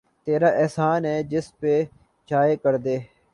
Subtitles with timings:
[0.27, 1.81] تیرا احسان ہے جس پر
[2.29, 2.97] چاہے کردے